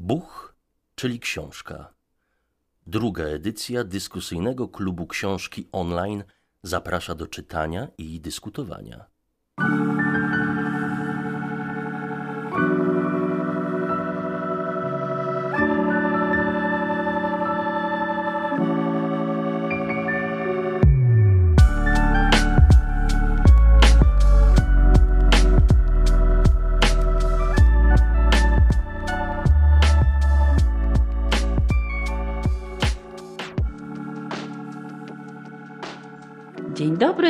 [0.00, 0.54] Buch,
[0.94, 1.94] czyli książka.
[2.86, 6.24] Druga edycja dyskusyjnego klubu książki online
[6.62, 9.04] zaprasza do czytania i dyskutowania.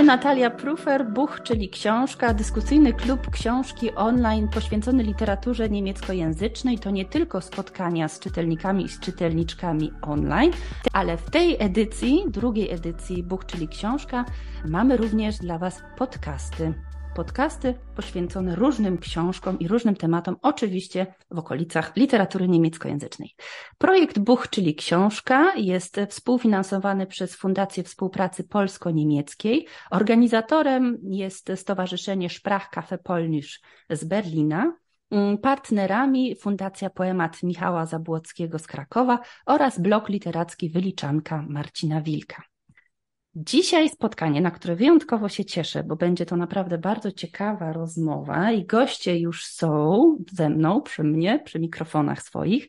[0.09, 6.79] Natalia Prufer, Buch, czyli książka, dyskusyjny klub książki online poświęcony literaturze niemieckojęzycznej.
[6.79, 10.53] To nie tylko spotkania z czytelnikami i z czytelniczkami online,
[10.93, 14.25] ale w tej edycji, drugiej edycji Buch, czyli książka,
[14.69, 16.75] mamy również dla Was podcasty
[17.19, 23.35] podcasty poświęcone różnym książkom i różnym tematom, oczywiście w okolicach literatury niemieckojęzycznej.
[23.79, 29.67] Projekt Buch, czyli książka, jest współfinansowany przez Fundację Współpracy Polsko-Niemieckiej.
[29.91, 34.77] Organizatorem jest Stowarzyszenie Sprachcafé Polnisch z Berlina.
[35.43, 42.43] Partnerami Fundacja Poemat Michała Zabłockiego z Krakowa oraz blok literacki Wyliczanka Marcina Wilka.
[43.45, 48.65] Dzisiaj spotkanie, na które wyjątkowo się cieszę, bo będzie to naprawdę bardzo ciekawa rozmowa i
[48.67, 52.69] goście już są ze mną, przy mnie, przy mikrofonach swoich.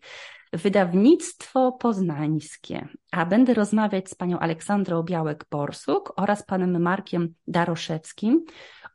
[0.53, 8.45] Wydawnictwo Poznańskie, a będę rozmawiać z panią Aleksandrą Białek-Borsuk oraz panem Markiem Daroszewskim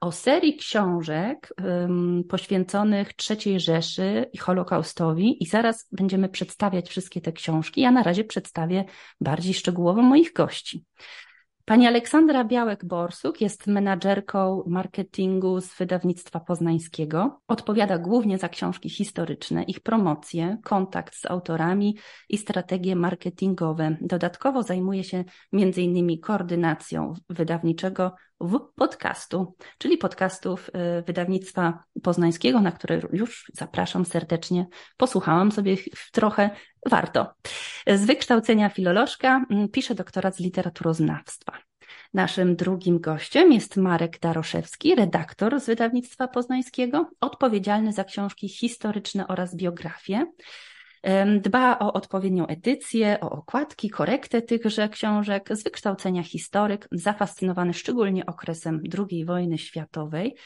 [0.01, 7.33] o serii książek um, poświęconych III Rzeszy i Holokaustowi i zaraz będziemy przedstawiać wszystkie te
[7.33, 7.81] książki.
[7.81, 8.85] Ja na razie przedstawię
[9.21, 10.85] bardziej szczegółowo moich gości.
[11.67, 17.41] Pani Aleksandra Białek-Borsuk jest menadżerką marketingu z wydawnictwa poznańskiego.
[17.49, 21.97] Odpowiada głównie za książki historyczne, ich promocję, kontakt z autorami
[22.29, 23.97] i strategie marketingowe.
[24.01, 26.21] Dodatkowo zajmuje się m.in.
[26.21, 34.67] koordynacją wydawniczego w podcastu, czyli podcastów y, wydawnictwa poznańskiego, na które już zapraszam serdecznie.
[34.97, 35.77] Posłuchałam sobie
[36.13, 36.51] trochę,
[36.87, 37.35] warto.
[37.87, 41.53] Z wykształcenia filolożka mm, pisze doktorat z literaturoznawstwa.
[42.15, 49.57] Naszym drugim gościem jest Marek Daroszewski, redaktor z wydawnictwa poznańskiego, odpowiedzialny za książki historyczne oraz
[49.57, 50.27] biografię.
[51.41, 58.81] Dba o odpowiednią edycję, o okładki, korektę tychże książek, z wykształcenia historyk, zafascynowany szczególnie okresem
[59.11, 60.37] II wojny światowej.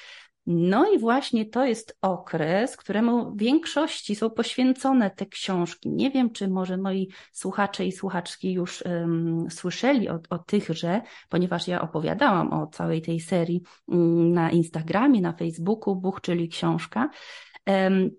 [0.51, 5.91] No i właśnie to jest okres, któremu w większości są poświęcone te książki.
[5.91, 11.69] Nie wiem, czy może moi słuchacze i słuchaczki już um, słyszeli o, o tychże, ponieważ
[11.69, 17.11] ja opowiadałam o całej tej serii um, na Instagramie, na Facebooku, Buch, czyli książka.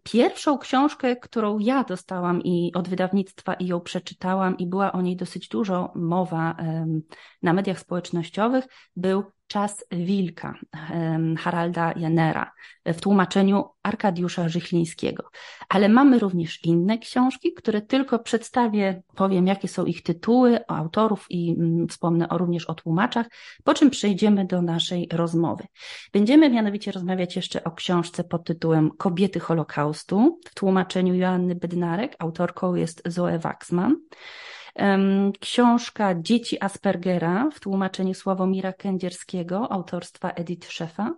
[0.04, 5.16] Pierwszą książkę, którą ja dostałam i od wydawnictwa i ją przeczytałam i była o niej
[5.16, 6.56] dosyć dużo mowa
[7.42, 8.66] na mediach społecznościowych,
[8.96, 10.54] był Czas Wilka
[11.38, 12.52] Haralda Janera
[12.86, 15.24] w tłumaczeniu Arkadiusza Żychlińskiego.
[15.70, 21.26] Ale mamy również inne książki, które tylko przedstawię, powiem jakie są ich tytuły, o autorów
[21.30, 23.28] i mm, wspomnę również o tłumaczach,
[23.64, 25.64] po czym przejdziemy do naszej rozmowy.
[26.14, 32.76] Będziemy mianowicie rozmawiać jeszcze o książce pod tytułem Kobiety Holokaustu w tłumaczeniu Joanny Bednarek, autorką
[32.76, 33.96] jest Zoe Waxman.
[35.40, 41.16] Książka Dzieci Aspergera w tłumaczeniu Sławomira Kędzierskiego, autorstwa Edith Szefa.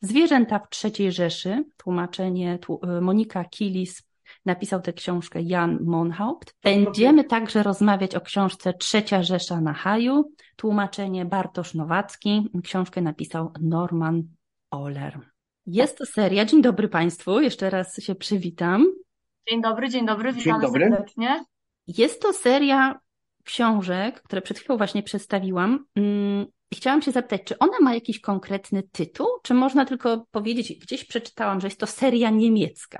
[0.00, 4.02] Zwierzęta w III Rzeszy, tłumaczenie e, Monika Kilis,
[4.46, 6.54] napisał tę książkę Jan Monhaupt.
[6.62, 14.22] Będziemy także rozmawiać o książce Trzecia Rzesza na Haju, tłumaczenie Bartosz Nowacki, książkę napisał Norman
[14.70, 15.20] Oler.
[15.66, 18.86] Jest to seria, dzień dobry Państwu, jeszcze raz się przywitam.
[19.48, 20.90] Dzień dobry, dzień dobry, witamy dzień dobry.
[20.90, 21.44] serdecznie.
[21.86, 23.00] Jest to seria
[23.44, 25.86] książek, które przed chwilą właśnie przedstawiłam.
[25.96, 31.04] Mm, chciałam się zapytać, czy ona ma jakiś konkretny tytuł, czy można tylko powiedzieć, gdzieś
[31.04, 32.98] przeczytałam, że jest to seria niemiecka?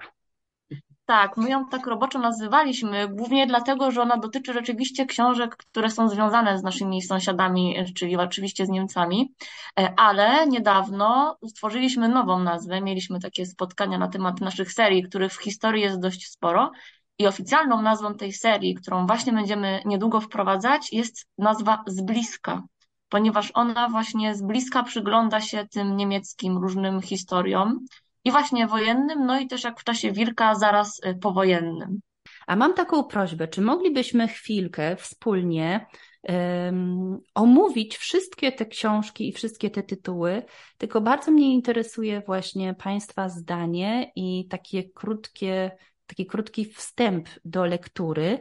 [1.06, 6.08] Tak, my ją tak roboczo nazywaliśmy, głównie dlatego, że ona dotyczy rzeczywiście książek, które są
[6.08, 9.34] związane z naszymi sąsiadami, czyli oczywiście z Niemcami,
[9.80, 15.42] e, ale niedawno stworzyliśmy nową nazwę, mieliśmy takie spotkania na temat naszych serii, których w
[15.42, 16.70] historii jest dość sporo
[17.18, 22.62] i oficjalną nazwą tej serii, którą właśnie będziemy niedługo wprowadzać, jest nazwa Z bliska,
[23.08, 27.80] ponieważ ona właśnie z bliska przygląda się tym niemieckim różnym historiom
[28.24, 32.00] i właśnie wojennym, no i też jak w czasie Wilka, zaraz y, powojennym.
[32.46, 35.86] A mam taką prośbę, czy moglibyśmy chwilkę wspólnie
[36.22, 40.42] um, omówić wszystkie te książki i wszystkie te tytuły,
[40.78, 45.70] tylko bardzo mnie interesuje właśnie Państwa zdanie i takie krótkie
[46.14, 48.38] taki krótki wstęp do lektury.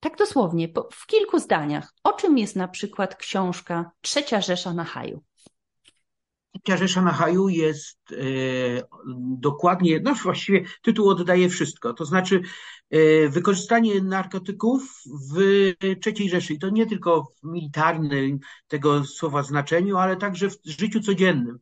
[0.00, 1.92] Tak dosłownie, w kilku zdaniach.
[2.04, 5.22] O czym jest na przykład książka Trzecia Rzesza na Haju?
[6.52, 8.16] Trzecia Rzesza na Haju jest e,
[9.38, 12.42] dokładnie, no właściwie tytuł oddaje wszystko, to znaczy
[12.90, 15.02] e, wykorzystanie narkotyków
[15.32, 15.40] w
[16.06, 16.54] III Rzeszy.
[16.54, 21.58] I to nie tylko w militarnym tego słowa znaczeniu, ale także w życiu codziennym.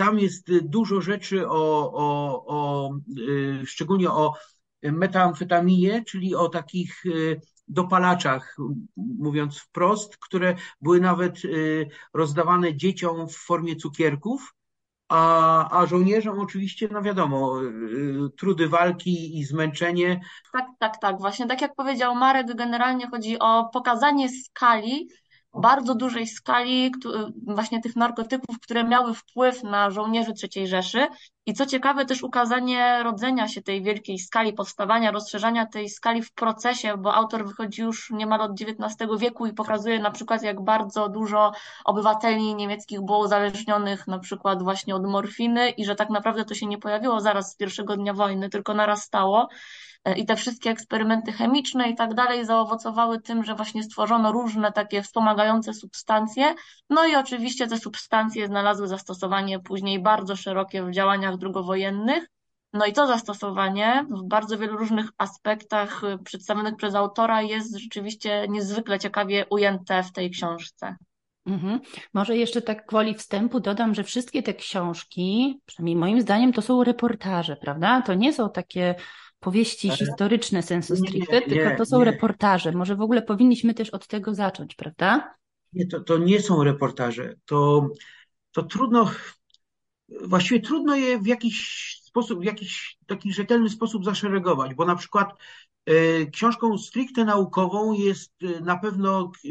[0.00, 2.90] Tam jest dużo rzeczy o, o, o
[3.62, 4.34] e, szczególnie o
[4.82, 7.04] metamfetaminie, czyli o takich
[7.70, 8.56] dopalaczach,
[8.96, 14.54] mówiąc wprost, które były nawet y, rozdawane dzieciom w formie cukierków,
[15.08, 20.20] a, a żołnierzom oczywiście, no wiadomo, y, trudy walki i zmęczenie.
[20.52, 21.18] Tak, tak, tak.
[21.18, 25.08] Właśnie tak jak powiedział Marek, generalnie chodzi o pokazanie skali
[25.54, 26.92] bardzo dużej skali
[27.46, 31.06] właśnie tych narkotyków, które miały wpływ na żołnierzy III Rzeszy.
[31.46, 36.32] I co ciekawe, też ukazanie rodzenia się tej wielkiej skali, powstawania, rozszerzania tej skali w
[36.32, 41.08] procesie, bo autor wychodzi już niemal od XIX wieku i pokazuje na przykład, jak bardzo
[41.08, 41.52] dużo
[41.84, 46.66] obywateli niemieckich było uzależnionych na przykład właśnie od morfiny i że tak naprawdę to się
[46.66, 49.48] nie pojawiło zaraz z pierwszego dnia wojny, tylko narastało.
[50.04, 54.72] E, i te wszystkie eksperymenty chemiczne i tak dalej zaowocowały tym, że właśnie stworzono różne
[54.72, 56.54] takie wspomagające substancje.
[56.90, 62.26] No i oczywiście te substancje znalazły zastosowanie później bardzo szerokie w działaniach drugowojennych.
[62.72, 68.46] No i to zastosowanie w bardzo wielu różnych aspektach e, przedstawionych przez autora jest rzeczywiście
[68.48, 70.96] niezwykle ciekawie ujęte w tej książce.
[71.46, 71.80] Mhm.
[72.14, 76.84] Może jeszcze tak gwoli wstępu dodam, że wszystkie te książki, przynajmniej moim zdaniem, to są
[76.84, 78.02] reportaże, prawda?
[78.02, 78.94] To nie są takie
[79.40, 82.04] powieści historyczne sensu stricte, tylko to są nie.
[82.04, 82.72] reportaże.
[82.72, 85.34] Może w ogóle powinniśmy też od tego zacząć, prawda?
[85.72, 87.34] Nie, to, to nie są reportaże.
[87.44, 87.88] To,
[88.52, 89.10] to trudno,
[90.24, 95.32] właściwie trudno je w jakiś sposób, w jakiś taki rzetelny sposób zaszeregować, bo na przykład
[95.86, 99.48] e, książką stricte naukową jest e, na pewno, e,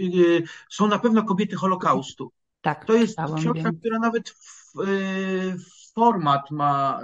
[0.69, 2.31] są na pewno kobiety Holokaustu.
[2.61, 3.79] Tak, to jest książka, wiem.
[3.79, 4.73] która nawet w,
[5.55, 6.99] w format ma,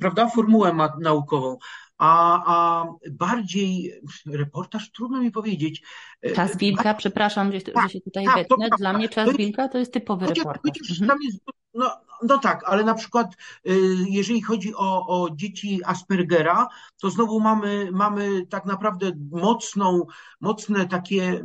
[0.00, 1.56] prawda, formułę ma naukową
[1.98, 5.82] a, a bardziej reportaż, trudno mi powiedzieć.
[6.22, 8.68] E, czas Wilka, przepraszam, że, tak, że się tutaj tak, wetnę.
[8.78, 10.72] Dla mnie czas to Wilka to jest typowy chociaż, reportaż.
[10.80, 11.18] Chociaż mhm.
[11.22, 11.38] jest,
[11.74, 11.90] no,
[12.22, 13.34] no tak, ale na przykład
[13.66, 13.78] y,
[14.08, 16.68] jeżeli chodzi o, o dzieci Aspergera,
[17.00, 20.06] to znowu mamy, mamy tak naprawdę mocną,
[20.40, 21.44] mocne takie,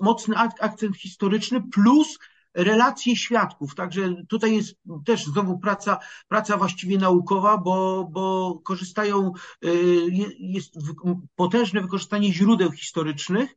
[0.00, 2.18] mocny akcent historyczny plus
[2.56, 3.74] relacje świadków.
[3.74, 4.74] Także tutaj jest
[5.04, 5.98] też znowu praca,
[6.28, 9.32] praca właściwie naukowa, bo, bo korzystają,
[9.64, 10.06] y,
[10.38, 10.74] jest
[11.34, 13.56] potężne wykorzystanie źródeł historycznych.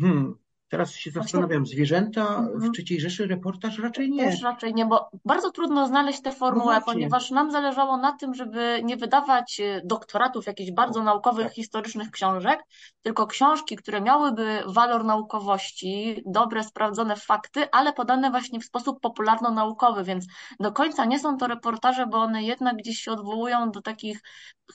[0.00, 0.34] Hmm.
[0.74, 2.72] Teraz się zastanawiam, zwierzęta w mhm.
[2.78, 4.30] III Rzeszy reportaż raczej nie.
[4.30, 8.34] Też raczej nie, bo bardzo trudno znaleźć tę formułę, no ponieważ nam zależało na tym,
[8.34, 11.54] żeby nie wydawać y, doktoratów jakichś bardzo naukowych, tak.
[11.54, 12.62] historycznych książek,
[13.02, 20.04] tylko książki, które miałyby walor naukowości, dobre, sprawdzone fakty, ale podane właśnie w sposób popularno-naukowy,
[20.04, 20.26] więc
[20.60, 24.20] do końca nie są to reportaże, bo one jednak gdzieś się odwołują do takich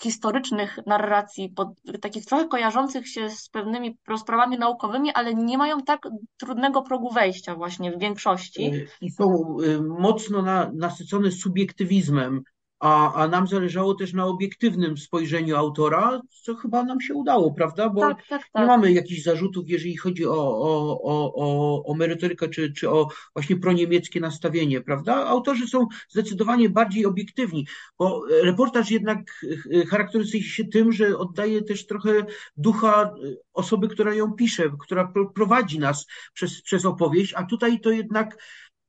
[0.02, 1.68] historycznych narracji, pod,
[2.02, 6.08] takich trochę kojarzących się z pewnymi rozprawami naukowymi, ale nie mają tak
[6.38, 8.72] trudnego progu wejścia właśnie w większości.
[9.02, 12.44] I są y, mocno na, nasycone subiektywizmem,
[12.80, 17.90] a, a nam zależało też na obiektywnym spojrzeniu autora, co chyba nam się udało, prawda?
[17.90, 18.62] Bo tak, tak, tak.
[18.62, 23.08] nie mamy jakichś zarzutów, jeżeli chodzi o, o, o, o, o merytorykę czy, czy o
[23.34, 25.16] właśnie proniemieckie nastawienie, prawda?
[25.16, 27.68] Autorzy są zdecydowanie bardziej obiektywni,
[28.00, 29.46] bo reportaż jednak
[29.90, 32.26] charakteryzuje się tym, że oddaje też trochę
[32.58, 33.14] ducha
[33.54, 38.38] osoby, która ją pisze, która prowadzi nas przez, przez opowieść, a tutaj to jednak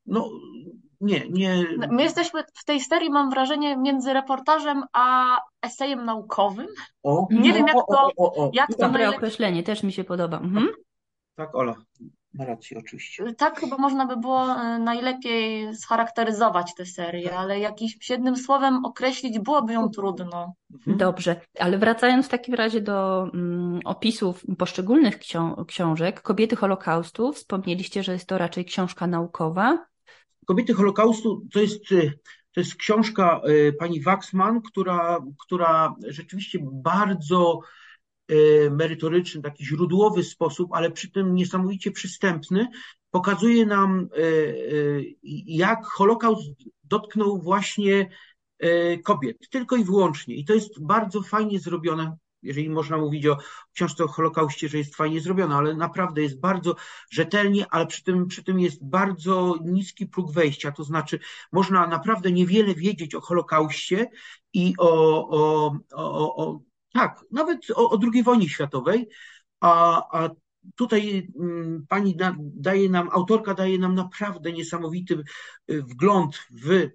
[0.07, 0.31] no,
[1.01, 1.65] nie, nie.
[1.91, 6.67] My jesteśmy w tej serii, mam wrażenie, między reportażem a esejem naukowym.
[7.03, 8.11] O, nie wiem, jak to.
[8.17, 9.17] O, o, jak to Dobre najlepiej...
[9.17, 10.39] określenie, też mi się podoba.
[10.39, 10.69] Mhm.
[11.37, 11.75] Tak, Ola.
[12.35, 13.35] Ma rację, oczywiście.
[13.35, 19.39] Tak, chyba można by było e, najlepiej scharakteryzować tę serię, ale jakimś jednym słowem określić
[19.39, 20.55] byłoby ją trudno.
[20.75, 20.97] Mhm.
[20.97, 25.19] Dobrze, ale wracając w takim razie do mm, opisów poszczególnych
[25.67, 29.87] książek, Kobiety Holokaustu, wspomnieliście, że jest to raczej książka naukowa.
[30.47, 32.19] Kobiety Holokaustu to jest, y,
[32.53, 37.61] to jest książka y, pani Waxman, która, która rzeczywiście bardzo
[38.31, 42.69] y, merytoryczny, taki źródłowy sposób, ale przy tym niesamowicie przystępny,
[43.11, 44.09] pokazuje nam,
[45.47, 46.51] jak Holokaust
[46.85, 48.11] dotknął właśnie
[49.05, 50.35] kobiet, tylko i wyłącznie.
[50.35, 52.17] I to jest bardzo fajnie zrobione.
[52.43, 53.37] Jeżeli można mówić o
[53.73, 56.77] książce o Holokauście, że jest fajnie zrobiona, ale naprawdę jest bardzo
[57.11, 61.19] rzetelnie, ale przy tym, przy tym jest bardzo niski próg wejścia, to znaczy
[61.53, 64.11] można naprawdę niewiele wiedzieć o Holokauście
[64.53, 66.61] i o, o, o, o
[66.93, 69.09] tak, nawet o, o II wojnie światowej,
[69.61, 70.31] a, a
[70.75, 75.23] tutaj mm, pani daje nam, autorka daje nam naprawdę niesamowity
[75.71, 76.89] y, wgląd w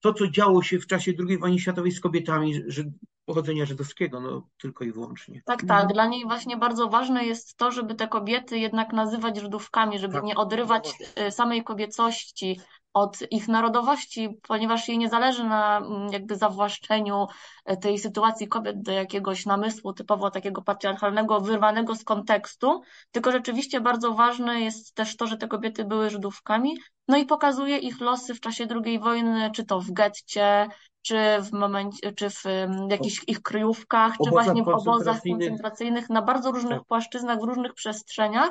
[0.00, 2.84] to, co działo się w czasie II wojny światowej z kobietami, że
[3.24, 5.42] pochodzenia żydowskiego, no tylko i wyłącznie.
[5.44, 5.92] Tak, tak.
[5.92, 10.24] Dla niej właśnie bardzo ważne jest to, żeby te kobiety jednak nazywać Żydówkami, żeby tak.
[10.24, 10.92] nie odrywać
[11.28, 12.60] y, samej kobiecości
[12.92, 17.26] od ich narodowości, ponieważ jej nie zależy na mm, jakby zawłaszczeniu
[17.64, 23.80] e, tej sytuacji kobiet do jakiegoś namysłu typowo takiego patriarchalnego, wyrwanego z kontekstu, tylko rzeczywiście
[23.80, 28.34] bardzo ważne jest też to, że te kobiety były Żydówkami, no i pokazuje ich losy
[28.34, 30.68] w czasie II wojny, czy to w getcie,
[31.02, 32.44] czy w momencie, czy w
[32.90, 36.86] jakichś ich kryjówkach, czy właśnie w obozach koncentracyjnych, na bardzo różnych tak.
[36.86, 38.50] płaszczyznach, w różnych przestrzeniach.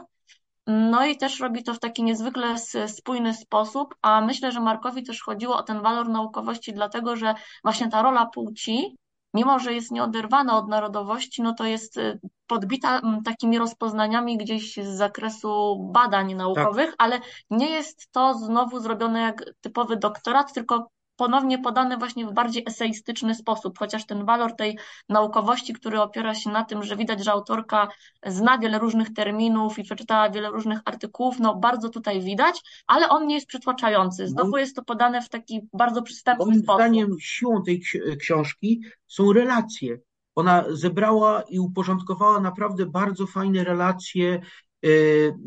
[0.67, 2.55] No i też robi to w taki niezwykle
[2.87, 7.89] spójny sposób, a myślę, że Markowi też chodziło o ten walor naukowości, dlatego że właśnie
[7.89, 8.97] ta rola płci,
[9.33, 14.97] mimo że jest nieoderwana od narodowości, no to jest y, podbita takimi rozpoznaniami gdzieś z
[14.97, 16.95] zakresu badań naukowych, tak.
[16.97, 20.89] ale nie jest to znowu zrobione jak typowy doktorat, tylko
[21.19, 24.77] ponownie podane właśnie w bardziej eseistyczny sposób, chociaż ten walor tej
[25.09, 27.87] naukowości, który opiera się na tym, że widać, że autorka
[28.25, 33.27] zna wiele różnych terminów i przeczytała wiele różnych artykułów, no bardzo tutaj widać, ale on
[33.27, 34.27] nie jest przytłaczający.
[34.27, 36.79] Znowu jest to podane w taki bardzo przystępny Moim sposób.
[36.79, 37.83] Moim zdaniem siłą tej
[38.19, 39.97] książki są relacje.
[40.35, 44.41] Ona zebrała i uporządkowała naprawdę bardzo fajne relacje,
[44.81, 45.37] yy,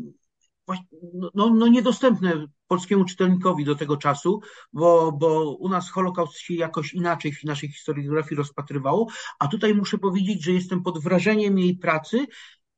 [1.33, 4.41] no, no niedostępne polskiemu czytelnikowi do tego czasu,
[4.73, 9.07] bo, bo u nas Holokaust się jakoś inaczej w naszej historiografii rozpatrywało,
[9.39, 12.27] a tutaj muszę powiedzieć, że jestem pod wrażeniem jej pracy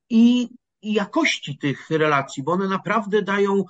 [0.10, 0.50] i,
[0.82, 3.64] i jakości tych relacji, bo one naprawdę dają,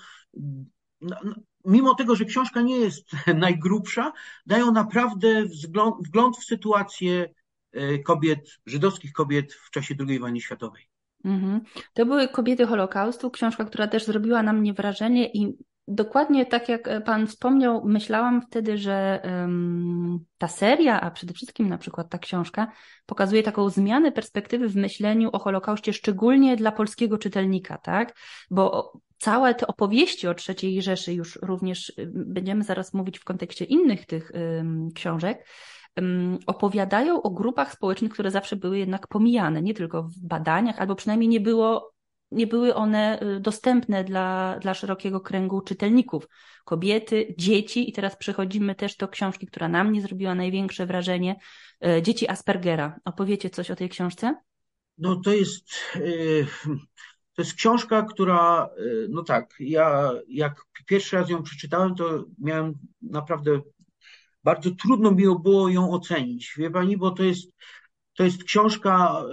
[1.65, 3.05] mimo tego, że książka nie jest
[3.35, 4.11] najgrubsza,
[4.45, 5.45] dają naprawdę
[6.07, 7.33] wgląd w sytuację
[7.71, 10.94] e, kobiet, żydowskich kobiet w czasie II wojny światowej.
[11.25, 11.61] Mhm.
[11.93, 17.03] To były Kobiety Holokaustu, książka, która też zrobiła na mnie wrażenie i dokładnie tak jak
[17.03, 22.71] Pan wspomniał, myślałam wtedy, że um, ta seria, a przede wszystkim na przykład ta książka,
[23.05, 28.15] pokazuje taką zmianę perspektywy w myśleniu o Holokauście, szczególnie dla polskiego czytelnika, tak?
[28.51, 34.05] Bo całe te opowieści o III Rzeszy, już również będziemy zaraz mówić w kontekście innych
[34.05, 34.31] tych
[34.95, 35.45] książek,
[36.45, 41.29] opowiadają o grupach społecznych, które zawsze były jednak pomijane, nie tylko w badaniach, albo przynajmniej
[41.29, 41.95] nie było
[42.31, 46.27] nie były one y, dostępne dla, dla szerokiego kręgu czytelników.
[46.65, 51.35] Kobiety, dzieci, i teraz przechodzimy też do książki, która na mnie zrobiła największe wrażenie,
[51.85, 52.99] y, Dzieci Aspergera.
[53.05, 54.35] Opowiecie coś o tej książce?
[54.97, 56.47] No to jest, y,
[57.33, 58.69] to jest książka, która,
[59.09, 63.61] no tak, ja jak pierwszy raz ją przeczytałem, to miałem naprawdę
[64.45, 67.51] bardzo trudno mi było ją ocenić, wie pani, bo to jest,
[68.13, 69.23] to jest książka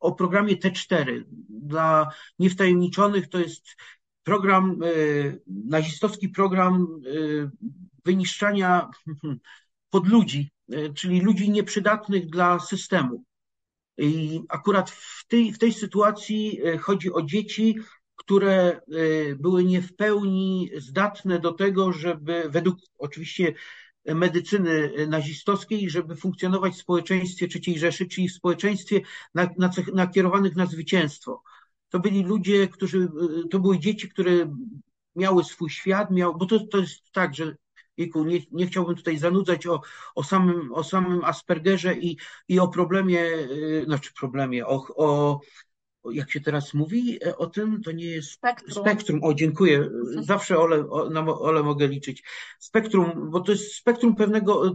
[0.00, 1.24] o programie T4.
[1.48, 2.08] Dla
[2.38, 3.64] niewtajemniczonych to jest
[4.22, 4.86] program, e,
[5.46, 7.50] nazistowski program e,
[8.04, 8.90] wyniszczania
[9.90, 13.24] podludzi, e, czyli ludzi nieprzydatnych dla systemu.
[13.98, 17.76] I akurat w tej, w tej sytuacji chodzi o dzieci,
[18.16, 18.80] które
[19.36, 23.54] były nie w pełni zdatne do tego, żeby według oczywiście
[24.06, 29.00] medycyny nazistowskiej, żeby funkcjonować w społeczeństwie III Rzeszy, czyli w społeczeństwie
[29.94, 31.42] nakierowanych na zwycięstwo.
[31.88, 33.08] To byli ludzie, którzy,
[33.50, 34.56] to były dzieci, które
[35.16, 37.56] miały swój świat, miał, bo to, to jest tak, że
[37.96, 39.80] Jejku, nie, nie chciałbym tutaj zanudzać o,
[40.14, 42.16] o, samym, o samym Aspergerze i,
[42.48, 45.40] i o problemie, yy, znaczy problemie, o, o
[46.10, 48.84] jak się teraz mówi e, o tym, to nie jest spektrum.
[48.84, 49.24] spektrum.
[49.24, 49.88] O, dziękuję.
[50.20, 52.22] Zawsze Ole, na Ole mogę liczyć.
[52.58, 54.74] Spektrum, bo to jest spektrum pewnego,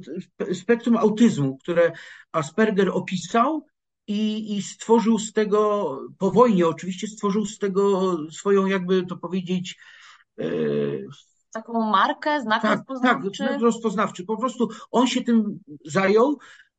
[0.54, 1.92] spektrum autyzmu, które
[2.32, 3.66] Asperger opisał
[4.08, 9.78] i, i stworzył z tego, po wojnie oczywiście, stworzył z tego swoją, jakby to powiedzieć,
[10.40, 10.46] e,
[11.52, 13.38] taką markę, znak tak, rozpoznawczy.
[13.38, 14.26] Tak, znak rozpoznawczy.
[14.26, 16.38] Po prostu on się tym zajął.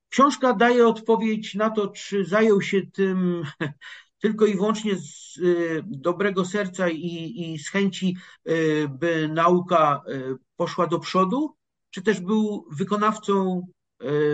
[0.08, 3.42] Książka daje odpowiedź na to, czy zajął się tym
[4.18, 8.16] tylko i wyłącznie z y, dobrego serca i, i z chęci,
[8.48, 11.56] y, by nauka y, poszła do przodu,
[11.90, 13.66] czy też był wykonawcą,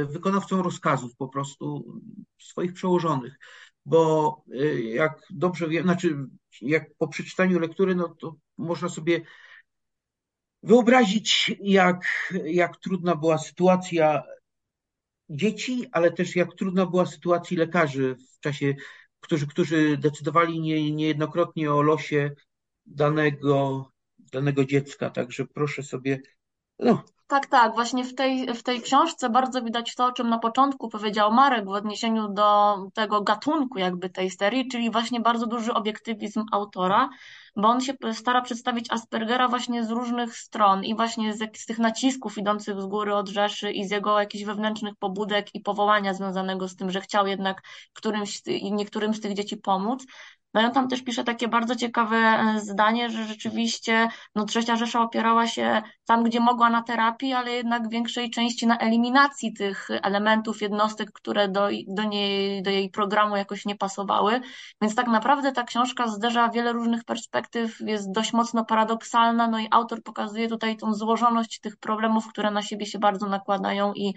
[0.09, 1.85] wykonawcą rozkazów po prostu
[2.39, 3.39] swoich przełożonych.
[3.87, 4.37] Bo
[4.83, 6.17] jak dobrze wiem, znaczy
[6.61, 9.21] jak po przeczytaniu lektury, no to można sobie
[10.63, 14.23] wyobrazić, jak, jak trudna była sytuacja
[15.29, 18.75] dzieci, ale też jak trudna była sytuacja lekarzy w czasie,
[19.25, 22.31] którzy, którzy decydowali nie, niejednokrotnie o losie
[22.87, 23.87] danego,
[24.33, 25.11] danego dziecka.
[25.11, 26.21] Także proszę sobie,
[26.79, 27.75] no, tak, tak.
[27.75, 31.65] Właśnie w tej, w tej książce bardzo widać to, o czym na początku powiedział Marek
[31.65, 37.09] w odniesieniu do tego gatunku jakby tej serii, czyli właśnie bardzo duży obiektywizm autora,
[37.57, 41.79] bo on się stara przedstawić Aspergera właśnie z różnych stron i właśnie z, z tych
[41.79, 46.69] nacisków idących z góry od Rzeszy i z jego jakichś wewnętrznych pobudek i powołania związanego
[46.69, 47.63] z tym, że chciał jednak
[47.93, 50.07] którymś, niektórym z tych dzieci pomóc.
[50.55, 54.77] No i on tam też pisze takie bardzo ciekawe e, zdanie, że rzeczywiście no, Trzecia
[54.77, 59.53] Rzesza opierała się tam, gdzie mogła na terapii, ale jednak w większej części na eliminacji
[59.53, 64.41] tych elementów, jednostek, które do, do, niej, do jej programu jakoś nie pasowały.
[64.83, 69.69] Więc tak naprawdę ta książka zderza wiele różnych perspektyw, jest dość mocno paradoksalna, no i
[69.71, 74.15] autor pokazuje tutaj tą złożoność tych problemów, które na siebie się bardzo nakładają i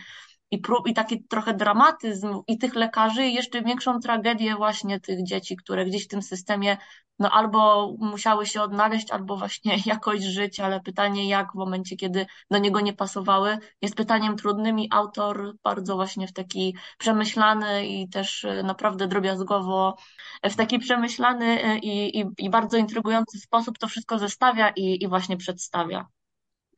[0.52, 5.24] i, prób, i taki trochę dramatyzm i tych lekarzy, i jeszcze większą tragedię właśnie tych
[5.24, 6.78] dzieci, które gdzieś w tym systemie
[7.20, 12.26] no albo musiały się odnaleźć, albo właśnie jakoś żyć, ale pytanie jak w momencie, kiedy
[12.52, 18.10] do niego nie pasowały, jest pytaniem trudnym i autor bardzo właśnie w taki przemyślany i
[18.10, 19.96] też e, naprawdę drobiazgowo,
[20.44, 25.08] w taki przemyślany e, i, i, i bardzo intrygujący sposób to wszystko zestawia i, i
[25.08, 26.08] właśnie przedstawia.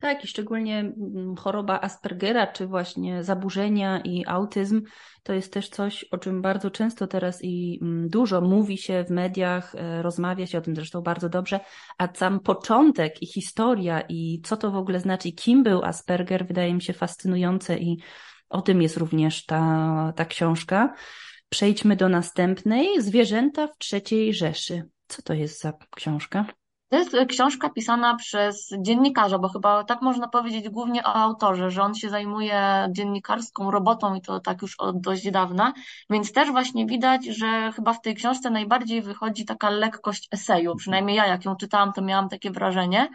[0.00, 4.82] Tak, i szczególnie mm, choroba Aspergera, czy właśnie zaburzenia i autyzm,
[5.22, 9.10] to jest też coś, o czym bardzo często teraz i mm, dużo mówi się w
[9.10, 11.60] mediach, e, rozmawia się o tym zresztą bardzo dobrze,
[11.98, 16.74] a sam początek i historia i co to w ogóle znaczy, kim był Asperger, wydaje
[16.74, 17.98] mi się fascynujące i
[18.48, 20.94] o tym jest również ta, ta książka.
[21.48, 23.02] Przejdźmy do następnej.
[23.02, 24.82] Zwierzęta w trzeciej Rzeszy.
[25.08, 26.59] Co to jest za książka?
[26.90, 31.70] To jest e, książka pisana przez dziennikarza, bo chyba tak można powiedzieć głównie o autorze,
[31.70, 35.72] że on się zajmuje dziennikarską robotą i to tak już od dość dawna,
[36.10, 41.16] więc też właśnie widać, że chyba w tej książce najbardziej wychodzi taka lekkość eseju, przynajmniej
[41.16, 43.08] ja jak ją czytałam, to miałam takie wrażenie,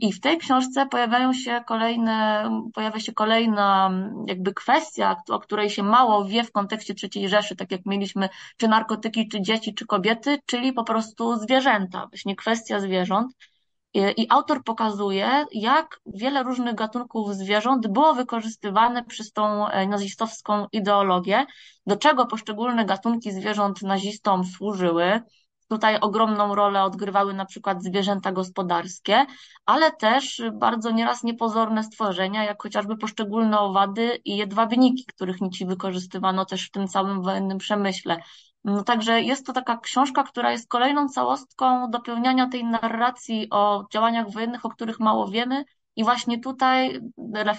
[0.00, 3.90] I w tej książce pojawiają się kolejne, pojawia się kolejna
[4.26, 8.68] jakby kwestia, o której się mało wie w kontekście III Rzeszy, tak jak mieliśmy czy
[8.68, 13.32] narkotyki, czy dzieci, czy kobiety, czyli po prostu zwierzęta, właśnie kwestia zwierząt.
[14.16, 21.46] I autor pokazuje, jak wiele różnych gatunków zwierząt było wykorzystywane przez tą e, nazistowską ideologię,
[21.86, 25.20] do czego poszczególne gatunki zwierząt nazistom służyły,
[25.68, 29.26] Tutaj ogromną rolę odgrywały na przykład zwierzęta gospodarskie,
[29.66, 36.44] ale też bardzo nieraz niepozorne stworzenia, jak chociażby poszczególne owady i jedwabniki, których nici wykorzystywano
[36.44, 38.16] też w tym całym wojennym przemyśle.
[38.64, 44.30] No, także jest to taka książka, która jest kolejną całostką dopełniania tej narracji o działaniach
[44.30, 45.64] wojennych, o których mało wiemy.
[45.96, 47.00] I właśnie tutaj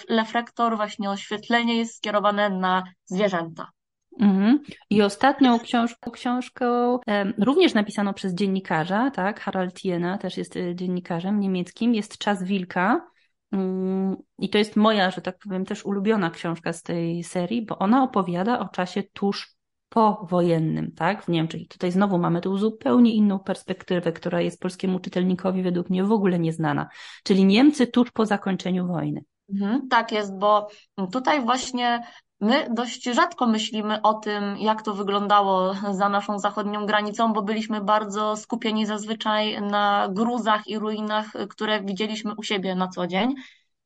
[0.09, 3.71] reflektor, właśnie oświetlenie jest skierowane na zwierzęta.
[4.19, 4.59] Mhm.
[4.89, 6.99] I ostatnią książką, książką
[7.37, 13.09] również napisaną przez dziennikarza, tak, Harald Jena też jest e, dziennikarzem niemieckim, jest Czas Wilka.
[13.51, 17.77] Mm, I to jest moja, że tak powiem, też ulubiona książka z tej serii, bo
[17.77, 19.57] ona opowiada o czasie tuż
[19.89, 21.61] powojennym, tak, w Niemczech.
[21.61, 26.11] I tutaj znowu mamy tu zupełnie inną perspektywę, która jest polskiemu czytelnikowi według mnie w
[26.11, 26.89] ogóle nieznana.
[27.23, 29.23] Czyli Niemcy tuż po zakończeniu wojny.
[29.53, 30.67] Mhm, tak jest, bo
[31.11, 31.99] tutaj właśnie
[32.39, 37.81] My dość rzadko myślimy o tym, jak to wyglądało za naszą zachodnią granicą, bo byliśmy
[37.81, 43.35] bardzo skupieni zazwyczaj na gruzach i ruinach, które widzieliśmy u siebie na co dzień.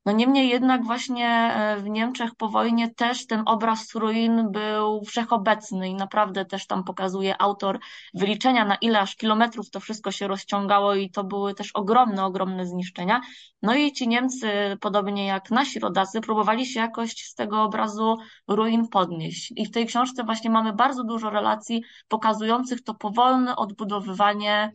[0.06, 5.90] No niemniej jednak właśnie e, w Niemczech po wojnie też ten obraz ruin był wszechobecny
[5.90, 7.80] i naprawdę też tam pokazuje autor
[8.14, 12.66] wyliczenia na ile aż kilometrów to wszystko się rozciągało i to były też ogromne, ogromne
[12.66, 13.22] zniszczenia.
[13.62, 18.88] No i ci Niemcy, podobnie jak nasi rodacy, próbowali się jakoś z tego obrazu ruin
[18.88, 19.54] podnieść.
[19.56, 24.72] I w tej książce właśnie mamy bardzo dużo relacji pokazujących to powolne odbudowywanie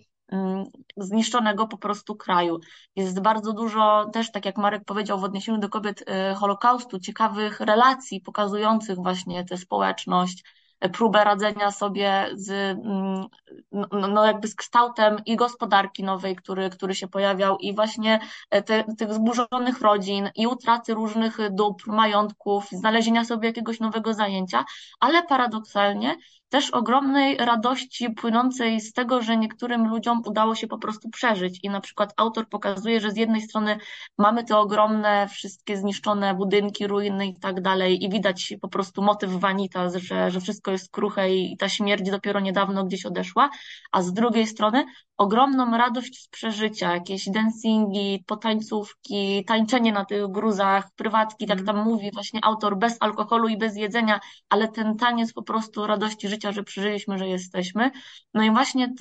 [0.96, 2.60] zniszczonego po prostu kraju.
[2.96, 7.60] Jest bardzo dużo też, tak jak Marek powiedział, w odniesieniu do kobiet y, Holokaustu, ciekawych
[7.60, 10.44] relacji pokazujących właśnie tę społeczność,
[10.84, 13.26] y, próbę radzenia sobie z, mm,
[13.72, 18.62] no, no, jakby z kształtem i gospodarki nowej, który, który się pojawiał i właśnie e,
[18.62, 24.64] te, tych zburzonych rodzin i utraty różnych dóbr, majątków, znalezienia sobie jakiegoś nowego zajęcia,
[25.00, 26.16] ale paradoksalnie
[26.48, 31.60] też ogromnej radości płynącej z tego, że niektórym ludziom udało się po prostu przeżyć.
[31.62, 33.78] I na przykład autor pokazuje, że z jednej strony
[34.18, 39.30] mamy te ogromne, wszystkie zniszczone budynki, ruiny i tak dalej, i widać po prostu motyw
[39.30, 43.50] Vanitas, że, że wszystko jest kruche i ta śmierć dopiero niedawno gdzieś odeszła,
[43.92, 44.84] a z drugiej strony
[45.16, 52.10] ogromną radość z przeżycia, jakieś dancingi, potańcówki, tańczenie na tych gruzach, prywatki, tak tam mówi
[52.14, 56.62] właśnie autor, bez alkoholu i bez jedzenia, ale ten taniec po prostu radości życia, że
[56.62, 57.90] przeżyliśmy, że jesteśmy.
[58.34, 58.94] No i właśnie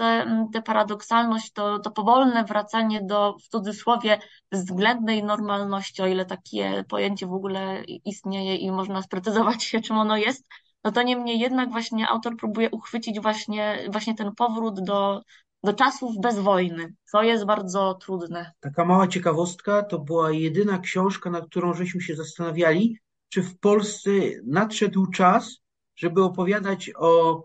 [0.53, 4.19] te paradoksalność, to, to powolne wracanie do, w cudzysłowie,
[4.51, 10.17] względnej normalności, o ile takie pojęcie w ogóle istnieje i można sprecyzować się, czym ono
[10.17, 10.47] jest,
[10.83, 15.21] no to niemniej jednak właśnie autor próbuje uchwycić właśnie, właśnie ten powrót do,
[15.63, 18.51] do czasów bez wojny, co jest bardzo trudne.
[18.59, 22.97] Taka mała ciekawostka, to była jedyna książka, na którą żeśmy się zastanawiali,
[23.29, 24.11] czy w Polsce
[24.45, 25.57] nadszedł czas,
[25.95, 27.43] żeby opowiadać o,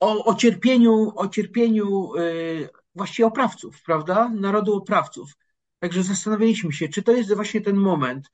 [0.00, 4.28] o, o cierpieniu, o cierpieniu yy, właściwie oprawców, prawda?
[4.28, 5.36] Narodu oprawców.
[5.78, 8.30] Także zastanawialiśmy się, czy to jest właśnie ten moment.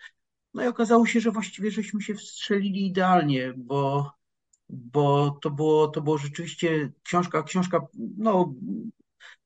[0.54, 4.12] No i okazało się, że właściwie żeśmy się wstrzelili idealnie, bo,
[4.68, 7.86] bo to było, to było rzeczywiście książka, książka,
[8.18, 8.54] no,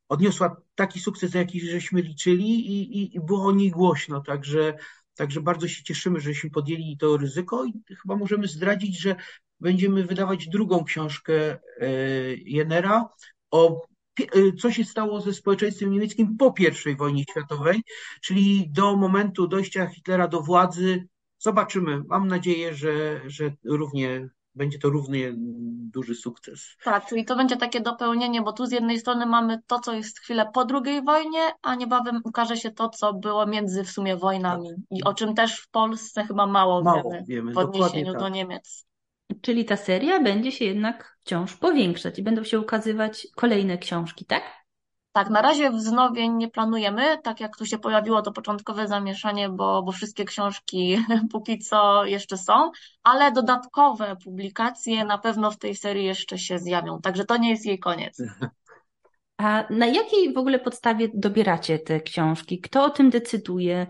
[0.08, 4.78] odniosła taki sukces, jaki żeśmy liczyli i, i, i było o niej głośno, także,
[5.14, 9.16] także bardzo się cieszymy, żeśmy podjęli to ryzyko i chyba możemy zdradzić, że
[9.60, 11.58] będziemy wydawać drugą książkę e,
[12.34, 13.08] Jenera
[13.50, 13.82] o
[14.20, 16.54] e, co się stało ze społeczeństwem niemieckim po
[16.86, 17.82] I wojnie światowej,
[18.22, 21.08] czyli do momentu dojścia Hitlera do władzy.
[21.38, 22.02] Zobaczymy.
[22.06, 25.32] Mam nadzieję, że, że równie będzie to równie
[25.92, 26.76] duży sukces.
[26.84, 30.18] Tak, czyli to będzie takie dopełnienie, bo tu z jednej strony mamy to, co jest
[30.18, 34.68] chwilę po II wojnie, a niebawem ukaże się to, co było między w sumie wojnami
[34.68, 34.98] tak.
[34.98, 38.22] i o czym też w Polsce chyba mało, mało wiemy, wiemy w odniesieniu tak.
[38.22, 38.89] do Niemiec.
[39.42, 44.42] Czyli ta seria będzie się jednak wciąż powiększać i będą się ukazywać kolejne książki, tak?
[45.12, 49.82] Tak, na razie wznowień nie planujemy, tak jak tu się pojawiło to początkowe zamieszanie, bo,
[49.82, 52.70] bo wszystkie książki póki co jeszcze są,
[53.02, 57.66] ale dodatkowe publikacje na pewno w tej serii jeszcze się zjawią, także to nie jest
[57.66, 58.22] jej koniec.
[59.40, 62.60] A na jakiej w ogóle podstawie dobieracie te książki?
[62.60, 63.86] Kto o tym decyduje?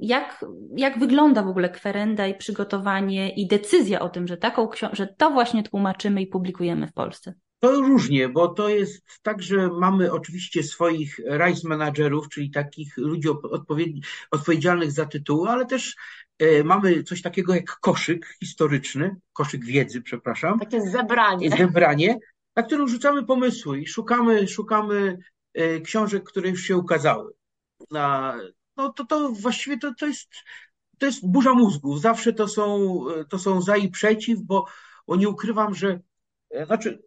[0.00, 0.44] Jak,
[0.76, 5.30] jak wygląda w ogóle kwerenda i przygotowanie i decyzja o tym, że taką że to
[5.30, 7.34] właśnie tłumaczymy i publikujemy w Polsce?
[7.60, 13.28] To różnie, bo to jest tak, że mamy oczywiście swoich rights managerów, czyli takich ludzi
[14.30, 15.96] odpowiedzialnych za tytuły, ale też
[16.38, 20.58] e, mamy coś takiego jak koszyk historyczny, koszyk wiedzy, przepraszam.
[20.58, 21.50] Takie zebranie.
[21.50, 22.18] Zebranie,
[22.60, 25.18] na którym rzucamy pomysły i szukamy, szukamy
[25.54, 27.32] e, książek, które już się ukazały.
[28.76, 30.28] No to, to właściwie to, to, jest,
[30.98, 32.00] to jest burza mózgów.
[32.00, 34.66] Zawsze to są, to są za i przeciw, bo,
[35.06, 36.00] bo nie ukrywam, że
[36.50, 37.02] e, znaczy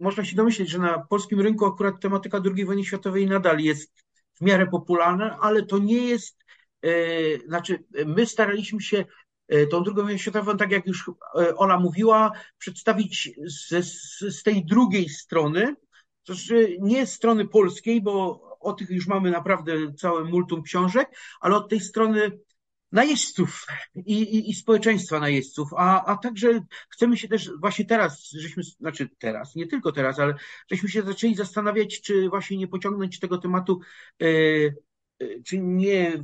[0.00, 4.40] można się domyśleć, że na polskim rynku akurat tematyka II wojny światowej nadal jest w
[4.40, 6.44] miarę popularna, ale to nie jest,
[6.82, 6.90] e,
[7.46, 9.04] znaczy my staraliśmy się e,
[9.70, 13.86] tą II wojnę światową, tak jak już e, Ola mówiła, przedstawić z,
[14.36, 15.74] z tej drugiej strony,
[16.24, 21.08] to znaczy nie z strony polskiej, bo o tych już mamy naprawdę całe multum książek,
[21.40, 22.38] ale od tej strony
[22.92, 28.62] najeźdźców i, i, i społeczeństwa najeźdźców, a, a także chcemy się też właśnie teraz, żeśmy,
[28.62, 30.34] znaczy teraz, nie tylko teraz, ale
[30.70, 33.80] żeśmy się zaczęli zastanawiać, czy właśnie nie pociągnąć tego tematu,
[34.22, 36.22] e, e, czy nie,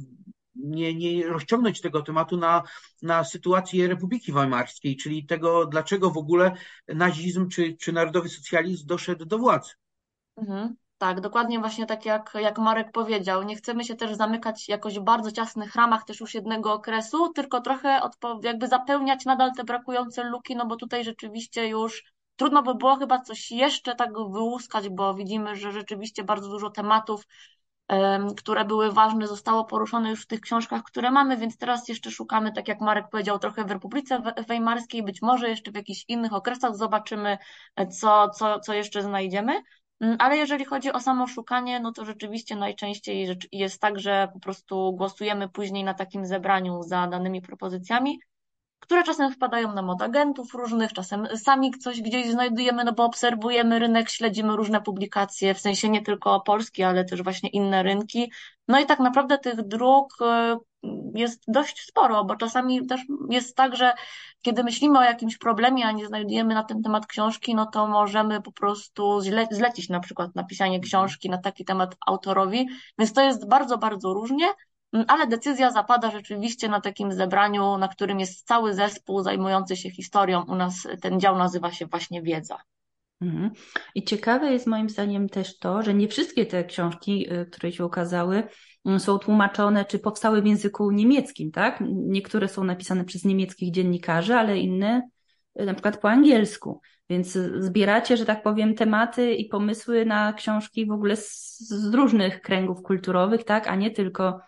[0.56, 2.62] nie, nie rozciągnąć tego tematu na,
[3.02, 6.52] na sytuację Republiki Weimarskiej, czyli tego, dlaczego w ogóle
[6.88, 9.72] nazizm czy, czy narodowy socjalizm doszedł do władzy.
[10.36, 10.74] Mhm.
[10.98, 13.42] Tak, dokładnie właśnie tak jak, jak Marek powiedział.
[13.42, 17.60] Nie chcemy się też zamykać jakoś w bardzo ciasnych ramach też już jednego okresu, tylko
[17.60, 18.00] trochę
[18.42, 22.04] jakby zapełniać nadal te brakujące luki, no bo tutaj rzeczywiście już
[22.36, 27.26] trudno by było chyba coś jeszcze tak wyłuskać, bo widzimy, że rzeczywiście bardzo dużo tematów,
[28.36, 32.52] które były ważne, zostało poruszone już w tych książkach, które mamy, więc teraz jeszcze szukamy,
[32.52, 36.76] tak jak Marek powiedział, trochę w Republice Weimarskiej, być może jeszcze w jakichś innych okresach
[36.76, 37.38] zobaczymy,
[38.00, 39.62] co, co, co jeszcze znajdziemy.
[40.00, 44.40] Mm, ale jeżeli chodzi o samo szukanie, no to rzeczywiście najczęściej jest tak, że po
[44.40, 48.18] prostu głosujemy później na takim zebraniu za danymi propozycjami,
[48.84, 53.78] które czasem wpadają nam od agentów różnych, czasem sami coś gdzieś znajdujemy, no bo obserwujemy
[53.78, 58.32] rynek, śledzimy różne publikacje, w sensie nie tylko polski, ale też właśnie inne rynki.
[58.68, 60.58] No i tak naprawdę tych dróg e,
[61.14, 63.94] jest dość sporo, bo czasami też jest tak, że
[64.42, 68.42] kiedy myślimy o jakimś problemie, a nie znajdujemy na ten temat książki, no to możemy
[68.42, 72.68] po prostu zle zlecić na przykład napisanie książki na taki temat autorowi,
[72.98, 74.46] więc to jest bardzo, bardzo różnie,
[75.08, 80.44] ale decyzja zapada rzeczywiście na takim zebraniu, na którym jest cały zespół zajmujący się historią.
[80.48, 82.58] U nas ten dział nazywa się właśnie Wiedza.
[83.20, 83.50] Mhm.
[83.94, 87.86] I ciekawe jest moim zdaniem też to, że nie wszystkie te książki, y, które się
[87.86, 88.42] ukazały,
[88.84, 91.82] mm, są tłumaczone czy powstały w języku niemieckim, tak?
[91.90, 95.08] Niektóre są napisane przez niemieckich dziennikarzy, ale inne
[95.60, 96.80] y, na przykład po angielsku.
[97.10, 102.42] Więc zbieracie, że tak powiem, tematy i pomysły na książki w ogóle z, z różnych
[102.42, 103.68] kręgów kulturowych, tak?
[103.68, 104.40] A nie tylko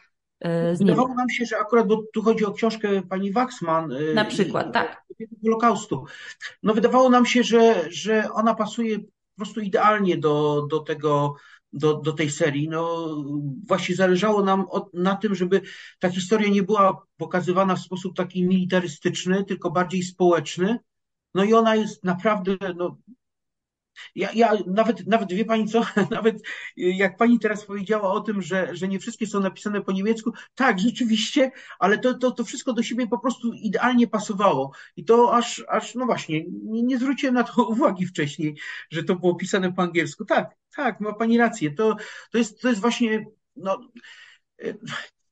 [0.44, 3.92] y, z Wydawało nam się, że akurat, bo tu chodzi o książkę pani Waxman.
[4.14, 5.02] Na przykład, i, tak.
[5.44, 6.04] Holokaustu.
[6.62, 11.34] No wydawało nam się, że, że ona pasuje po prostu idealnie do, do tego,
[11.72, 12.68] do, do tej serii.
[12.68, 13.08] No,
[13.66, 15.60] właśnie zależało nam od, na tym, żeby
[15.98, 20.78] ta historia nie była pokazywana w sposób taki militarystyczny, tylko bardziej społeczny.
[21.34, 22.96] No i ona jest naprawdę no,
[24.14, 26.36] ja, ja nawet, nawet wie pani co, nawet
[26.76, 30.80] jak pani teraz powiedziała o tym, że, że nie wszystkie są napisane po niemiecku, tak,
[30.80, 34.72] rzeczywiście, ale to, to, to wszystko do siebie po prostu idealnie pasowało.
[34.96, 38.56] I to aż, aż no właśnie, nie, nie zwróciłem na to uwagi wcześniej,
[38.90, 40.24] że to było pisane po angielsku.
[40.24, 41.70] Tak, tak, ma pani rację.
[41.70, 41.96] To,
[42.30, 43.80] to, jest, to jest właśnie, no,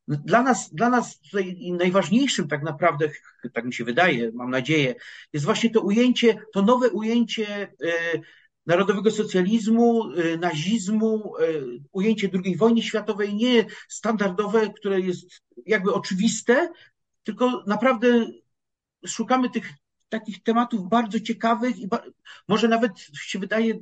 [0.09, 1.21] dla nas, dla nas
[1.79, 3.11] najważniejszym tak naprawdę,
[3.53, 4.95] tak mi się wydaje, mam nadzieję,
[5.33, 7.69] jest właśnie to ujęcie, to nowe ujęcie e,
[8.67, 16.69] narodowego socjalizmu, y, nazizmu, y, ujęcie II wojny światowej, nie standardowe, które jest jakby oczywiste,
[17.23, 18.27] tylko naprawdę
[19.07, 19.73] szukamy tych
[20.09, 21.89] takich tematów bardzo ciekawych i
[22.49, 23.75] może nawet się wydaje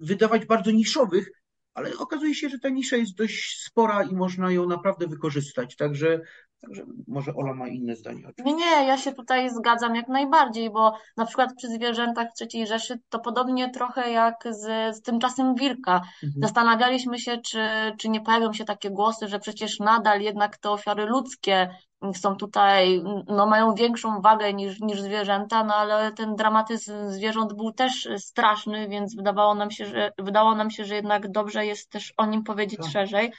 [0.00, 1.30] wydawać bardzo niszowych,
[1.74, 5.76] ale okazuje się, że ta nisza jest dość spora i można ją naprawdę wykorzystać.
[5.76, 6.20] Także
[6.60, 8.22] Także może Ola ma inne zdanie.
[8.44, 12.98] Nie, nie, ja się tutaj zgadzam jak najbardziej, bo na przykład przy zwierzętach III Rzeszy
[13.08, 15.94] to podobnie trochę jak z, z tymczasem Wilka.
[15.94, 16.42] Mhm.
[16.42, 21.06] Zastanawialiśmy się, czy, czy nie pojawią się takie głosy, że przecież nadal jednak te ofiary
[21.06, 21.70] ludzkie
[22.14, 27.72] są tutaj, no mają większą wagę niż, niż zwierzęta, no ale ten dramatyzm zwierząt był
[27.72, 32.12] też straszny, więc wydawało nam się, że, wydało nam się, że jednak dobrze jest też
[32.16, 32.90] o nim powiedzieć tak.
[32.90, 33.32] szerzej.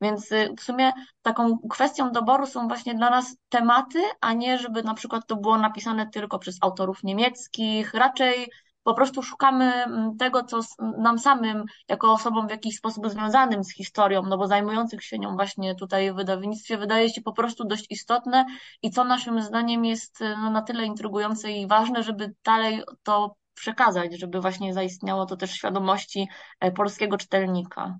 [0.00, 4.82] Więc y, w sumie taką kwestią doboru są właśnie dla nas tematy, a nie żeby
[4.82, 7.94] na przykład to było napisane tylko przez autorów niemieckich.
[7.94, 8.50] Raczej
[8.88, 10.60] po prostu szukamy mm, tego, co
[10.98, 15.36] nam samym, jako osobom w jakiś sposób związanym z historią, no bo zajmujących się nią
[15.36, 18.46] właśnie tutaj w wydawnictwie, wydaje się po prostu dość istotne
[18.82, 23.34] i co naszym zdaniem jest y, no, na tyle intrygujące i ważne, żeby dalej to
[23.54, 26.28] przekazać, żeby właśnie zaistniało to też w świadomości
[26.60, 27.98] e, polskiego czytelnika.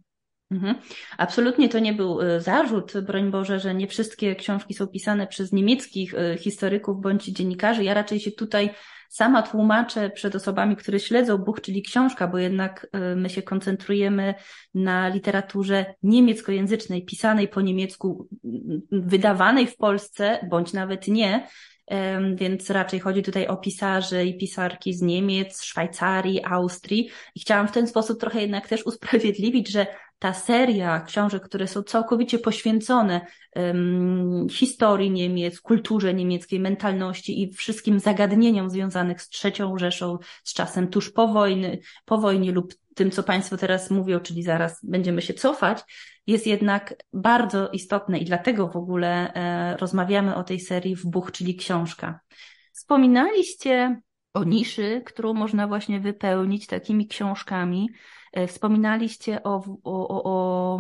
[0.51, 0.75] Mhm.
[1.19, 5.53] Absolutnie to nie był e, zarzut, broń Boże, że nie wszystkie książki są pisane przez
[5.53, 7.85] niemieckich e, historyków bądź dziennikarzy.
[7.85, 8.75] Ja raczej się tutaj
[9.09, 14.35] sama tłumaczę przed osobami, które śledzą Buch, czyli książka, bo jednak e, my się koncentrujemy
[14.75, 18.29] na literaturze niemieckojęzycznej, pisanej po niemiecku,
[18.93, 21.49] wydawanej w Polsce, bądź nawet nie,
[22.35, 27.11] więc raczej chodzi tutaj o pisarzy i pisarki z Niemiec, Szwajcarii, Austrii.
[27.35, 29.87] I chciałam w ten sposób trochę jednak też usprawiedliwić, że
[30.19, 33.27] ta seria książek, które są całkowicie poświęcone
[33.57, 40.89] um, historii Niemiec, kulturze niemieckiej, mentalności i wszystkim zagadnieniom związanych z trzecią Rzeszą, z czasem
[40.89, 45.35] tuż po wojny, po wojnie lub tym, co Państwo teraz mówią, czyli zaraz będziemy się
[45.35, 45.79] cofać,
[46.27, 51.33] jest jednak bardzo istotne i dlatego w ogóle e, rozmawiamy o tej serii w Buch,
[51.33, 52.21] czyli książka.
[52.73, 54.01] Wspominaliście
[54.39, 57.91] o niszy, którą można właśnie wypełnić takimi książkami.
[58.33, 60.79] E, wspominaliście o, o, o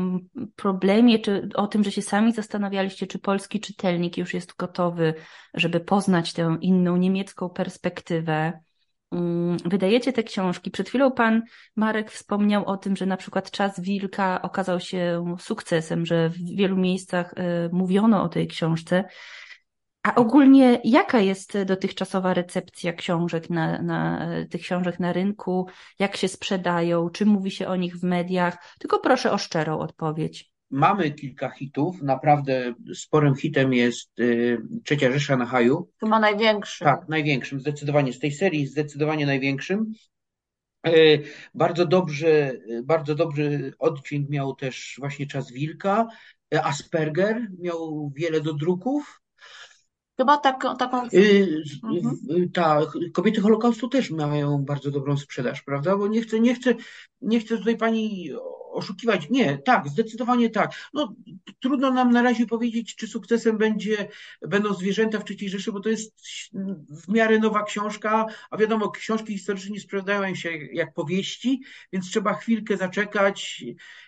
[0.56, 5.14] problemie, czy o tym, że się sami zastanawialiście, czy polski czytelnik już jest gotowy,
[5.54, 8.60] żeby poznać tę inną niemiecką perspektywę.
[9.12, 10.70] Mm, wydajecie te książki.
[10.70, 11.42] Przed chwilą pan
[11.76, 16.76] Marek wspomniał o tym, że na przykład Czas Wilka okazał się sukcesem, że w wielu
[16.76, 19.04] miejscach e, mówiono o tej książce.
[20.08, 25.66] A ogólnie jaka jest dotychczasowa recepcja książek na, na, tych książek na rynku?
[25.98, 27.10] Jak się sprzedają?
[27.10, 28.76] Czy mówi się o nich w mediach?
[28.78, 30.52] Tylko proszę o szczerą odpowiedź.
[30.70, 32.02] Mamy kilka hitów.
[32.02, 35.90] Naprawdę sporym hitem jest y, Trzecia Rzesza na Haju.
[36.00, 36.84] Chyba największym.
[36.84, 37.60] Tak, największym.
[37.60, 39.92] Zdecydowanie z tej serii zdecydowanie największym.
[40.86, 41.22] Y,
[41.54, 42.52] bardzo dobrze,
[42.84, 46.06] bardzo dobry oddźwięk miał też właśnie Czas Wilka.
[46.62, 49.20] Asperger miał wiele dodruków.
[50.18, 51.08] Chyba tak, taką.
[51.12, 52.50] Yy, mhm.
[52.52, 55.96] Tak, kobiety Holokaustu też mają bardzo dobrą sprzedaż, prawda?
[55.96, 56.74] Bo nie chcę, nie chcę,
[57.20, 58.30] nie chcę tutaj pani
[58.72, 59.30] oszukiwać.
[59.30, 60.70] Nie, tak, zdecydowanie tak.
[60.94, 61.14] No,
[61.60, 64.08] trudno nam na razie powiedzieć, czy sukcesem będzie,
[64.42, 66.14] będą zwierzęta w III Rzeszy, bo to jest
[67.04, 72.34] w miarę nowa książka, a wiadomo, książki historyczne nie sprzedają się jak powieści, więc trzeba
[72.34, 73.64] chwilkę zaczekać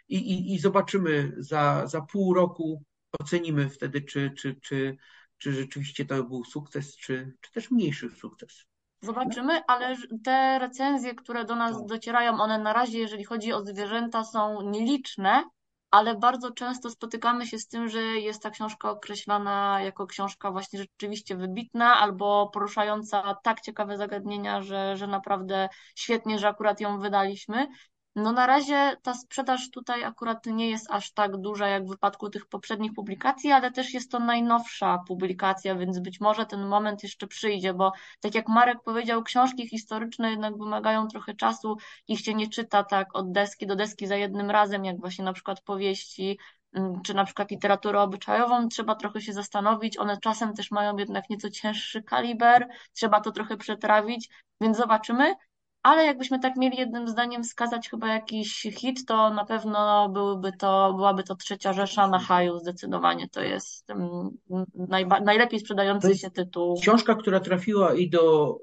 [0.09, 2.83] i, i, i zobaczymy za, za pół roku,
[3.21, 4.97] ocenimy wtedy, czy, czy, czy,
[5.41, 8.65] czy rzeczywiście to był sukces, czy, czy też mniejszy sukces.
[9.03, 14.25] Zobaczymy, ale te recenzje, które do nas docierają, one na razie, jeżeli chodzi o zwierzęta,
[14.25, 15.45] są nieliczne,
[15.91, 20.79] ale bardzo często spotykamy się z tym, że jest ta książka określana jako książka właśnie
[20.79, 27.69] rzeczywiście wybitna albo poruszająca tak ciekawe zagadnienia, że, że naprawdę świetnie, że akurat ją wydaliśmy.
[28.17, 32.31] No na razie ta sprzedaż tutaj akurat nie jest aż tak duża jak w wypadku
[32.31, 37.27] tych poprzednich publikacji, ale też jest to najnowsza publikacja, więc być może ten moment jeszcze
[37.27, 41.77] przyjdzie, bo tak jak Marek powiedział, książki historyczne jednak wymagają trochę czasu,
[42.09, 45.33] ich się nie czyta tak od deski do deski za jednym razem, jak właśnie na
[45.33, 46.39] przykład powieści,
[46.73, 51.31] mm, czy na przykład literaturę obyczajową, trzeba trochę się zastanowić, one czasem też mają jednak
[51.31, 54.29] nieco cięższy kaliber, trzeba to trochę przetrawić,
[54.61, 55.35] więc zobaczymy
[55.83, 60.95] ale jakbyśmy tak mieli jednym zdaniem wskazać chyba jakiś hit, to na pewno byłby to,
[60.97, 64.31] byłaby to Trzecia Rzesza na haju, zdecydowanie to jest mm,
[64.75, 66.81] najba, najlepiej sprzedający się tytuł.
[66.81, 68.59] Książka, która trafiła i do,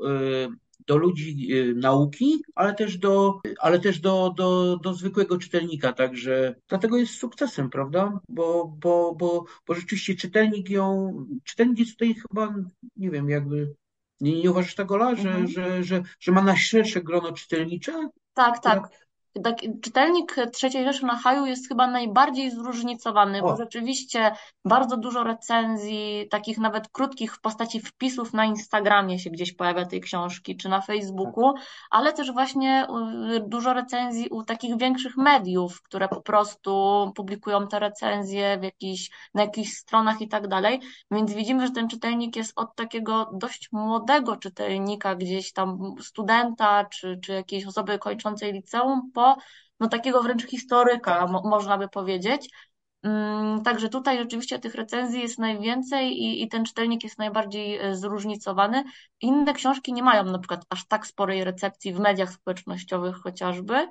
[0.46, 0.48] y,
[0.88, 6.56] do ludzi y, nauki, ale też do, ale też do, do, do zwykłego czytelnika, także
[6.68, 8.20] dlatego jest sukcesem, prawda?
[8.30, 12.56] Bo, bo, bo, bo rzeczywiście czytelnik ją, czytelnik jest tutaj chyba,
[12.98, 13.76] nie wiem, jakby
[14.20, 15.48] nie, nie uważasz tego, Ola, że, mhm.
[15.48, 18.10] że, że, że ma najszersze grono czytelnicze?
[18.34, 19.07] Tak, tak
[19.40, 23.48] tak, czytelnik trzeciej Rzeszy na Haju jest chyba najbardziej zróżnicowany, o.
[23.48, 24.32] bo rzeczywiście
[24.66, 30.02] bardzo dużo recenzji, takich nawet krótkich w postaci wpisów na Instagramie się gdzieś pojawia tej
[30.02, 31.64] książki, czy na Facebooku, tak.
[31.92, 32.88] ale też właśnie
[33.36, 36.72] y, dużo recenzji u takich większych mediów, które po prostu
[37.16, 40.80] publikują te recenzje w jakiś, na jakichś stronach i tak dalej,
[41.12, 47.20] więc widzimy, że ten czytelnik jest od takiego dość młodego czytelnika, gdzieś tam studenta, czy,
[47.24, 49.27] czy jakiejś osoby kończącej liceum, po
[49.80, 52.50] no takiego wręcz historyka, mo można by powiedzieć.
[53.04, 57.96] Mm, także tutaj rzeczywiście tych recenzji jest najwięcej i, i, ten czytelnik jest najbardziej e,
[57.96, 58.84] zróżnicowany.
[59.22, 63.88] Inne książki nie mają na przykład aż tak sporej recepcji w mediach społecznościowych chociażby,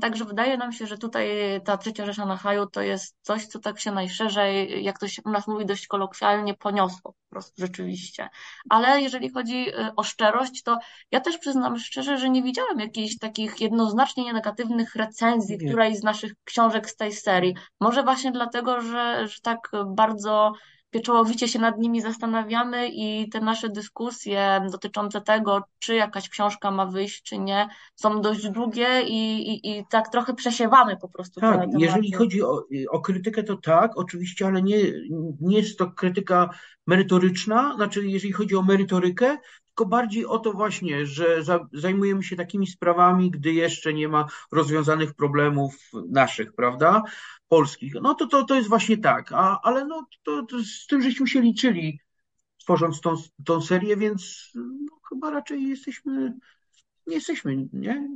[0.00, 1.28] także wydaje nam się, że tutaj
[1.64, 5.22] ta trzecia Rzesza na haju to jest coś, co tak się najszerzej, jak to się
[5.24, 8.28] u nas mówi dość kolokwialnie, poniosło po prostu rzeczywiście.
[8.70, 10.78] Ale jeżeli chodzi y, o szczerość, to
[11.10, 15.68] ja też przyznam szczerze, że nie widziałem jakichś takich jednoznacznie negatywnych recenzji nie.
[15.68, 17.54] którejś z naszych książek z tej serii.
[17.80, 20.52] Może właśnie dlatego, że, że tak bardzo
[20.94, 26.86] pieczołowicie się nad nimi zastanawiamy i te nasze dyskusje dotyczące tego, czy jakaś książka ma
[26.86, 31.40] wyjść, czy nie, są dość długie i, i, i tak trochę przesiewamy po prostu.
[31.40, 34.76] Tak, jeżeli chodzi o, o krytykę, to tak, oczywiście, ale nie,
[35.40, 36.50] nie jest to krytyka
[36.86, 39.38] merytoryczna, znaczy jeżeli chodzi o merytorykę,
[39.74, 45.14] tylko bardziej o to właśnie, że zajmujemy się takimi sprawami, gdy jeszcze nie ma rozwiązanych
[45.14, 45.74] problemów
[46.10, 47.02] naszych, prawda?
[47.54, 47.94] Polskich.
[48.02, 51.26] No to, to, to jest właśnie tak, A, ale no, to, to z tym żeśmy
[51.26, 52.00] się liczyli,
[52.58, 53.14] tworząc tą,
[53.44, 56.34] tą serię, więc no, chyba raczej jesteśmy,
[57.06, 58.08] nie jesteśmy, nie?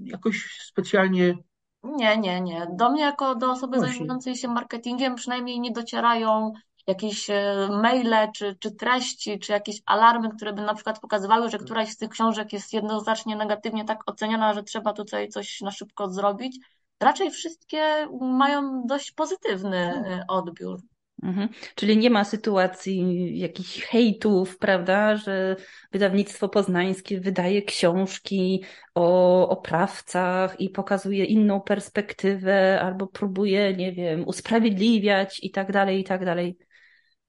[0.00, 1.38] Jakoś specjalnie.
[1.82, 2.66] Nie, nie, nie.
[2.72, 3.94] Do mnie, jako do osoby Właśnie.
[3.94, 6.52] zajmującej się marketingiem, przynajmniej nie docierają
[6.86, 11.58] jakieś e, maile, czy, czy treści, czy jakieś alarmy, które by na przykład pokazywały, że
[11.58, 16.10] któraś z tych książek jest jednoznacznie negatywnie tak oceniana, że trzeba tutaj coś na szybko
[16.10, 16.58] zrobić
[17.00, 20.24] raczej wszystkie mają dość pozytywny hmm.
[20.28, 20.80] odbiór.
[21.22, 21.48] Mhm.
[21.74, 25.56] Czyli nie ma sytuacji jakichś hejtów, prawda, że
[25.92, 35.40] wydawnictwo poznańskie wydaje książki o oprawcach i pokazuje inną perspektywę, albo próbuje, nie wiem, usprawiedliwiać
[35.42, 36.56] i tak dalej, i tak dalej.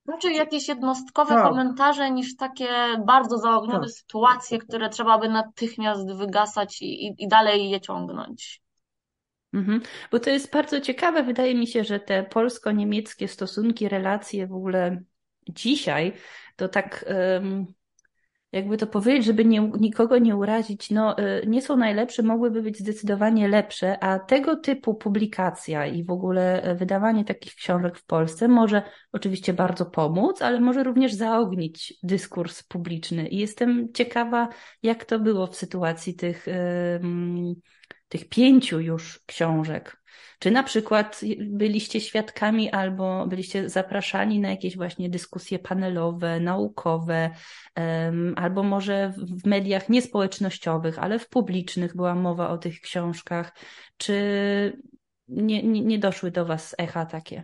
[0.08, 1.44] Raczej jakieś jednostkowe tak.
[1.44, 2.70] komentarze niż takie
[3.06, 3.92] bardzo zaognione tak.
[3.92, 8.62] sytuacje, które trzeba by natychmiast wygasać i, i, i dalej je ciągnąć.
[9.54, 9.82] Mhm.
[10.12, 11.24] Bo to jest bardzo ciekawe.
[11.24, 15.04] Wydaje mi się, że te polsko-niemieckie stosunki, relacje w ogóle
[15.50, 16.14] dzisiaj,
[16.56, 17.06] to tak.
[18.52, 22.80] jakby to powiedzieć, żeby nie, nikogo nie urazić, no y, nie są najlepsze, mogłyby być
[22.80, 28.48] zdecydowanie lepsze, a tego typu publikacja i w ogóle e, wydawanie takich książek w Polsce
[28.48, 28.82] może
[29.12, 33.28] oczywiście bardzo pomóc, ale może również zaognić dyskurs publiczny.
[33.28, 34.50] I jestem ciekawa,
[34.84, 36.46] jak to było w sytuacji tych
[38.10, 40.00] tych pięciu już książek.
[40.40, 47.30] Czy na przykład byliście świadkami albo byliście zapraszani na jakieś właśnie dyskusje panelowe, naukowe,
[48.36, 53.58] albo może w mediach niespołecznościowych, ale w publicznych była mowa o tych książkach.
[53.98, 54.14] Czy
[55.28, 57.44] nie, nie, nie doszły do Was echa takie?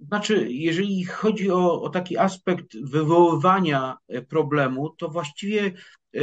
[0.00, 5.72] Znaczy, jeżeli chodzi o, o taki aspekt wywoływania e, problemu, to właściwie
[6.14, 6.20] e,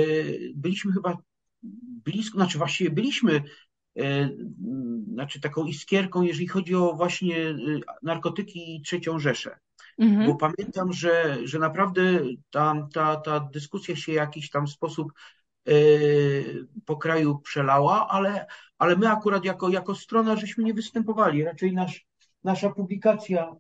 [0.56, 1.18] byliśmy chyba
[2.06, 3.44] blisko, znaczy właściwie byliśmy
[5.14, 7.56] znaczy taką iskierką, jeżeli chodzi o właśnie e,
[8.04, 9.60] narkotyki i trzecią Rzeszę.
[10.00, 10.28] mhm.
[10.28, 12.02] bo pamiętam, że, że naprawdę
[12.50, 15.14] ta, ta, ta dyskusja się w jakiś tam sposób
[16.86, 18.46] po kraju przelała, ale,
[18.78, 21.44] ale my akurat jako, jako strona żeśmy nie występowali.
[21.44, 22.06] Raczej nasz,
[22.44, 23.56] nasza publikacja,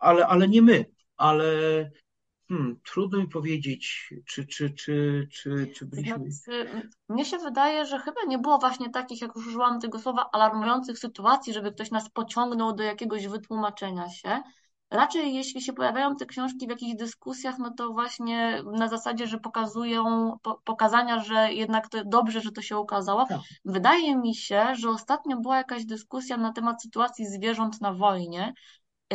[0.00, 0.84] ale, ale nie my,
[1.16, 1.44] ale
[2.48, 6.30] Hmm, trudno mi powiedzieć, czy, czy, czy, czy, czy byliśmy.
[6.30, 10.30] Znaczy, mnie się wydaje, że chyba nie było właśnie takich, jak już użyłam tego słowa,
[10.32, 14.42] alarmujących sytuacji, żeby ktoś nas pociągnął do jakiegoś wytłumaczenia się.
[14.90, 19.38] Raczej jeśli się pojawiają te książki w jakichś dyskusjach, no to właśnie na zasadzie, że
[19.38, 23.26] pokazują po, pokazania, że jednak to dobrze, że to się ukazało.
[23.26, 23.40] Tak.
[23.64, 28.52] Wydaje mi się, że ostatnio była jakaś dyskusja na temat sytuacji zwierząt na wojnie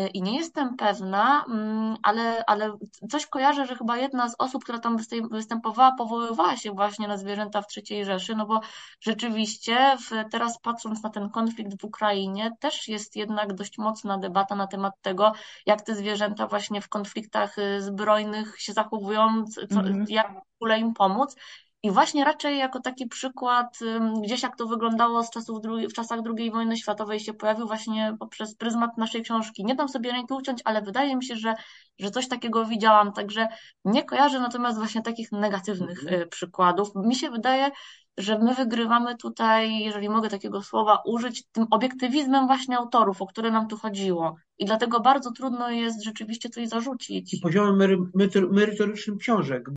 [0.07, 2.77] I nie jestem pewna, mm, ale, ale
[3.09, 4.97] coś kojarzę, że chyba jedna z osób, która tam
[5.31, 8.61] występowała, powoływała się właśnie na zwierzęta w III Rzeszy, no bo
[8.99, 14.55] rzeczywiście w, teraz patrząc na ten konflikt w Ukrainie, też jest jednak dość mocna debata
[14.55, 15.31] na temat tego,
[15.65, 20.09] jak te zwierzęta właśnie w konfliktach y, zbrojnych się zachowują, co, mm -hmm.
[20.09, 21.35] jak w ogóle im pomóc.
[21.83, 23.79] I właśnie raczej jako taki przykład,
[24.23, 25.59] gdzieś jak to wyglądało z czasów
[25.89, 29.65] w czasach II wojny światowej się pojawił właśnie poprzez pryzmat naszej książki.
[29.65, 31.53] Nie dam sobie ręki uciąć, ale wydaje mi się, że,
[31.99, 33.47] że coś takiego widziałam, także
[33.85, 36.21] nie kojarzę natomiast właśnie takich negatywnych mhm.
[36.21, 36.91] y, przykładów.
[36.95, 37.71] Mi się wydaje,
[38.17, 43.51] że my wygrywamy tutaj, jeżeli mogę takiego słowa użyć, tym obiektywizmem właśnie autorów, o które
[43.51, 44.35] nam tu chodziło.
[44.57, 47.33] I dlatego bardzo trudno jest rzeczywiście coś zarzucić.
[47.33, 48.11] I poziomem
[48.51, 49.69] merytorycznym książek,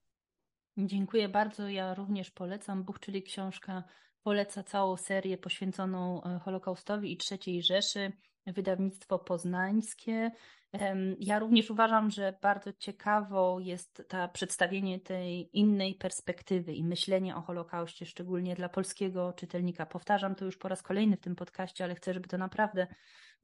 [0.77, 1.68] Dziękuję bardzo.
[1.68, 3.85] Ja również polecam Buch, czyli książka
[4.23, 8.12] poleca całą serię poświęconą e, Holokaustowi i III Rzeszy,
[8.47, 10.30] wydawnictwo poznańskie.
[11.18, 17.40] Ja również uważam, że bardzo ciekawą jest ta przedstawienie tej innej perspektywy i myślenie o
[17.40, 19.86] Holokauście, szczególnie dla polskiego czytelnika.
[19.86, 22.86] Powtarzam to już po raz kolejny w tym podcaście, ale chcę, żeby to naprawdę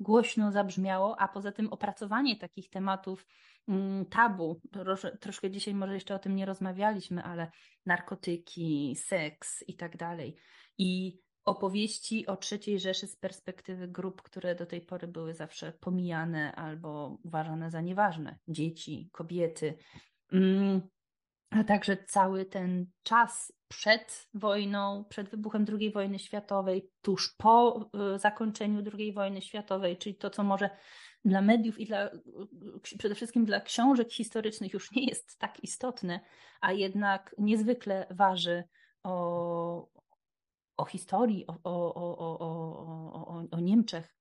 [0.00, 3.26] głośno zabrzmiało, a poza tym opracowanie takich tematów
[3.68, 4.60] mm, tabu,
[5.20, 7.50] troszkę dzisiaj może jeszcze o tym nie rozmawialiśmy, ale
[7.86, 10.36] narkotyki, seks i tak dalej.
[10.78, 11.18] I
[11.48, 17.18] opowieści o III Rzeszy z perspektywy grup, które do tej pory były zawsze pomijane albo
[17.24, 18.38] uważane za nieważne.
[18.48, 19.78] Dzieci, kobiety.
[20.32, 20.80] Mm,
[21.50, 27.80] a także cały ten czas przed wojną, przed wybuchem II wojny światowej, tuż po
[28.14, 30.70] y, zakończeniu II wojny światowej, czyli to, co może
[31.24, 32.10] dla mediów i dla,
[32.98, 36.20] przede wszystkim dla książek historycznych już nie jest tak istotne,
[36.60, 38.64] a jednak niezwykle waży
[39.02, 39.88] o,
[40.78, 44.14] o historii, o, o, o, o, o Niemczech.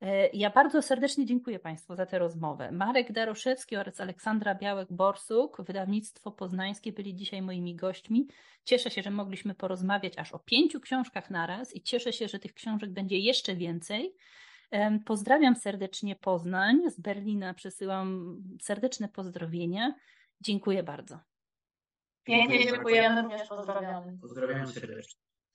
[0.00, 2.72] E, ja bardzo serdecznie dziękuję Państwu za tę rozmowę.
[2.72, 8.28] Marek Daroszewski oraz Aleksandra Białek-Borsuk, wydawnictwo poznańskie, byli dzisiaj moimi gośćmi.
[8.64, 12.54] Cieszę się, że mogliśmy porozmawiać aż o pięciu książkach naraz i cieszę się, że tych
[12.54, 14.14] książek będzie jeszcze więcej.
[15.04, 16.90] Pozdrawiam serdecznie Poznań.
[16.90, 19.94] Z Berlina przesyłam serdeczne pozdrowienia.
[20.40, 21.18] Dziękuję bardzo.
[22.24, 24.18] Pięknie dziękujemy, również pozdrawiamy.
[24.20, 25.20] Pozdrawiam serdecznie.